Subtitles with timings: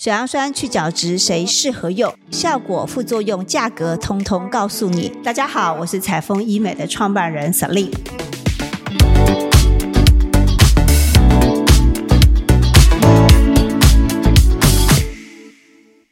[0.00, 2.14] 水杨酸去角质谁适合用？
[2.30, 5.08] 效果、副作用、价格，通通告诉你。
[5.24, 7.90] 大家好，我是彩丰医美的创办人 Selin。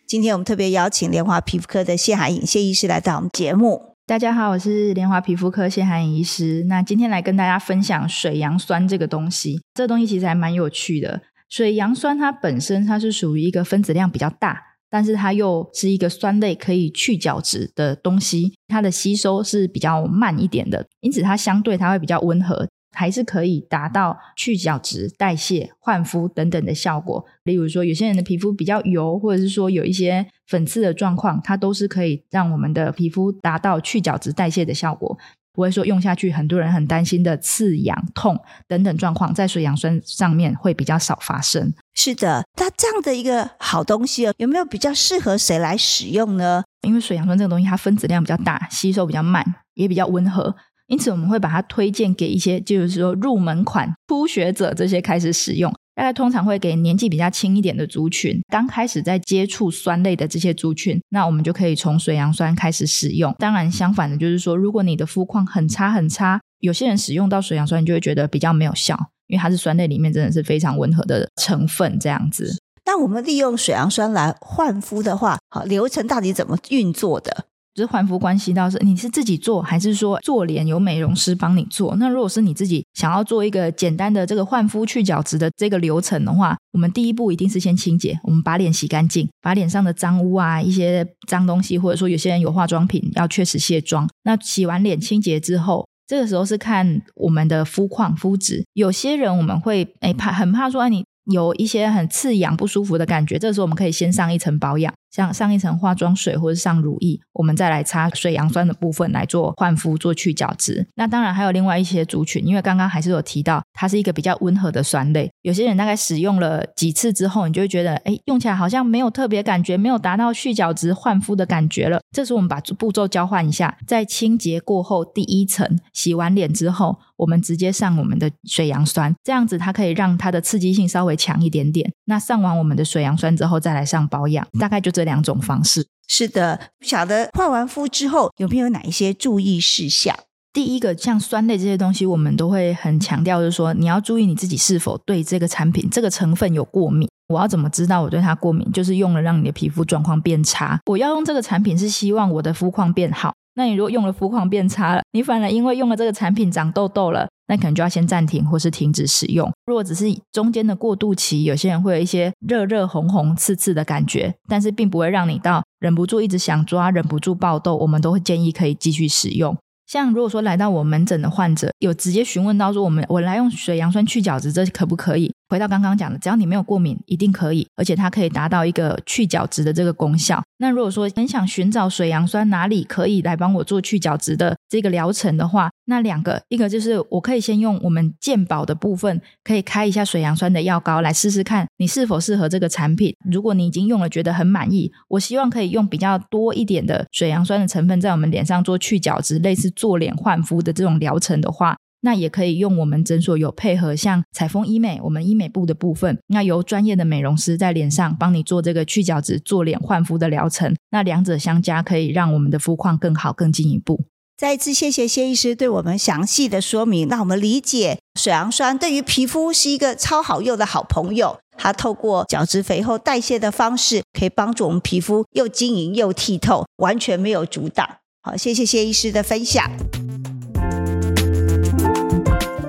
[0.05, 3.95] 今天我们特别邀请莲花皮肤科的谢海颖谢医师来到我们节目。
[4.05, 6.65] 大家好，我是莲花皮肤科谢海颖医师。
[6.69, 11.23] 那今天来跟大家分享水杨酸这个东西，这个东西其实还蛮有趣的。
[11.49, 14.61] 水杨酸它本身它是属于一个分子量比较大，
[14.91, 18.53] 但是它又是一个酸类，可以去角质的东西。
[18.69, 27.25] 它的吸收是比较慢一点的，因此它相对它会比较温和，还是可以达到去角质、代谢、焕肤等等的效果。
[27.45, 35.17] 例如说，有些人的皮肤比较油，或者是说有一些粉刺的状况，它都是可以让我们的皮肤达到去角质、代谢的效果。
[35.57, 38.39] 不会说用下去，很多人很担心的刺痒、痛
[38.69, 41.73] 等等状况，在水杨酸上面会比较少发生。
[41.95, 46.63] 是的，它这样的一个好东西哦，有没有比较适合谁来使用呢？
[46.83, 50.55] 因为水杨酸这个东西，它分子量比较大，吸收比较慢，也比较温和，
[50.89, 55.75] 因此我们会把它推荐给一些，就是说入门款初学者这些开始使用。
[55.97, 63.35] 大概通常会给年纪比较轻一点的族群，刚开始在接触酸类的这些族群，那我们就可以从水杨酸开始使用。
[63.39, 68.95] 当然，相反的，就是说，如果你的肤况很差很差，有些人使用到水杨酸，你就会觉得比较没有效，
[69.29, 72.55] 因为它是酸类里面真的是非常温和的成分，这样子。
[72.85, 77.47] 那我们利用水杨酸来焕肤的话，好，流程到底怎么运作的？
[77.77, 81.95] 就是焕肤关系到是你是自己做，还是说做脸有美容师帮你做？
[81.97, 94.09] 那如果是你自己想要做一个简单的这个焕肤去角质的这个流程的话，我们第一步一定是先清洁，我们把脸洗干净，把脸上的脏污啊、一些脏东西，或者说有些人有化妆品要确实卸妆。
[94.25, 98.65] 那洗完脸清洁之后，这个时候是看我们的肤况、肤质。
[98.73, 104.95] 有些人我们会哎怕很怕说哎你有一些很刺痒不舒服的感觉，这时候我们可以先上一层保养。
[105.11, 110.87] 像上一层化妆水或者上乳液，我们再来擦水杨酸的部分来做焕肤、做去角质。
[110.95, 115.31] 那当然还有另外一些族群，因为刚刚还是有提到，它是一个比较温和的酸类。
[115.41, 122.01] 有些人大概使用了几次之后，你就会觉得，哎，用起来好像没有特别感觉，没有达到去角质、焕肤的感觉了。
[122.11, 131.91] 这时候我们把步骤交换一下，在清洁过后第一层洗完脸之后，我们直接上我们的水杨酸，这样子它可以让它的刺激性稍微强一点点。
[132.05, 135.06] 那上完我们的水杨酸之后，再来上保养，大概就这。
[135.07, 140.15] 两种方式是的，不晓得换完肤之后有没有哪一些注意事项？
[140.53, 147.09] 第一个，像酸类这些东西，我们都会很强调，就是说你要注意你自己是否对这个产品、这个成分有过敏。
[147.29, 148.71] 我要怎么知道我对它过敏？
[148.73, 150.79] 就是用了让你的皮肤状况变差。
[150.87, 153.35] 我要用这个产品是希望我的肤况变好。
[153.55, 157.29] 那你如果用了肤况变差了，你反而因为用了这个产品长痘痘了。
[157.49, 159.53] 那可能就要先暂停或是停止使用。
[159.67, 169.57] 如果只是中间的过渡期，有些人会有一些热热、红红、刺刺的感觉，但是并不会让你到忍不住一直想抓、忍不住爆痘，我们都会建议可以继续使用。
[169.89, 175.33] 像如果说来到我门诊的患者，有直接询问到说，我们我来用水杨酸去角质，这可不可以？
[175.49, 180.43] 回到刚刚讲的，只要你没有过敏，一定可以，而且它可以达到一个去角质的这个功效。
[180.59, 193.15] 那如果说很想寻找水杨酸哪里可以来帮我做去角质的这个疗程的话，那两个，一个就是我可以先用我们健保的部分，可以开一下水杨酸的药膏来试试看，你是否适合这个产品。
[193.31, 201.77] 如果你已经用了觉得很满意，我希望可以用比较多一点的水杨酸的成分在我们脸上做去角质，类似做脸焕肤的这种疗程的话。
[202.01, 210.75] 那也可以用我们诊所有配合，像采风医美，我们医美部的部分，那由专业的美容师在脸上帮你做这个去角质、做脸焕肤的疗程。
[210.91, 214.05] 那两者相加，可以让我们的肤况更好、更进一步。
[214.37, 221.39] 再一次谢谢谢医师对我们详细的说明，让我们理解水杨酸对于皮肤是一个超好用的好朋友。
[221.57, 227.89] 它透过角质肥厚代谢的方式，可以帮助我们皮肤又晶莹又剔透，完全没有阻挡。
[228.23, 229.71] 好，谢谢谢医师的分享。